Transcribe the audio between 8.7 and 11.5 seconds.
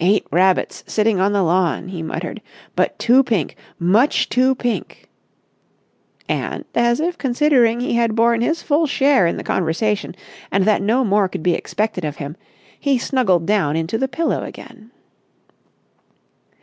share in the conversation and that no more could